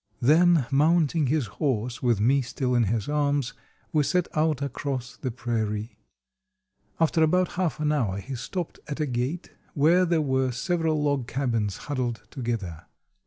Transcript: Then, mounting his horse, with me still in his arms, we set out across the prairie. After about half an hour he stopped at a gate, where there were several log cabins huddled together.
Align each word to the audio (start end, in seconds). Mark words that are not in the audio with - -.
Then, 0.19 0.65
mounting 0.71 1.27
his 1.27 1.45
horse, 1.45 2.01
with 2.01 2.19
me 2.19 2.41
still 2.41 2.73
in 2.73 2.85
his 2.85 3.07
arms, 3.07 3.53
we 3.93 4.01
set 4.01 4.27
out 4.35 4.59
across 4.59 5.15
the 5.15 5.29
prairie. 5.29 5.99
After 6.99 7.21
about 7.21 7.49
half 7.51 7.79
an 7.79 7.91
hour 7.91 8.17
he 8.17 8.33
stopped 8.33 8.79
at 8.87 8.99
a 8.99 9.05
gate, 9.05 9.51
where 9.75 10.03
there 10.07 10.19
were 10.23 10.51
several 10.51 10.99
log 11.03 11.27
cabins 11.27 11.77
huddled 11.85 12.23
together. 12.31 12.87